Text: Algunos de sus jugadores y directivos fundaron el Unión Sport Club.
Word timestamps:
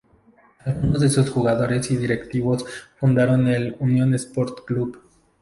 Algunos 0.65 0.99
de 1.01 1.09
sus 1.11 1.29
jugadores 1.29 1.91
y 1.91 1.95
directivos 1.97 2.65
fundaron 2.97 3.47
el 3.47 3.75
Unión 3.79 4.15
Sport 4.15 4.65
Club. 4.65 4.99